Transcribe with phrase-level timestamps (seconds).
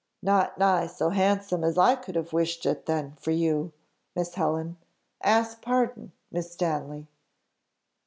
[0.23, 3.71] "Not nigh so handsome as I could have wished it, then, for you,
[4.15, 4.77] Miss Helen
[5.21, 7.05] I ask pardon, Miss Stanley."